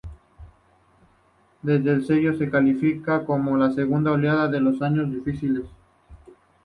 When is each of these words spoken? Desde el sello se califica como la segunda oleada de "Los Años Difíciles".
Desde 1.61 1.91
el 1.91 2.03
sello 2.07 2.35
se 2.35 2.49
califica 2.49 3.23
como 3.23 3.55
la 3.55 3.69
segunda 3.71 4.11
oleada 4.11 4.47
de 4.47 4.59
"Los 4.59 4.81
Años 4.81 5.11
Difíciles". 5.11 5.67